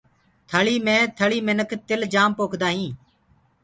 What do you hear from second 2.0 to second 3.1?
جآم پوکدآ هينٚ۔